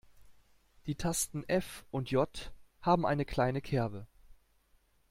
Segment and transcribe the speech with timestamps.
[0.87, 2.51] Die Tasten F und J
[2.81, 4.07] haben eine kleine Kerbe.